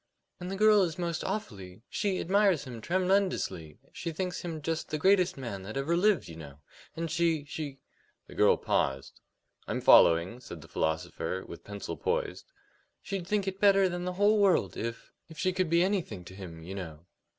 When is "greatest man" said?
4.97-5.61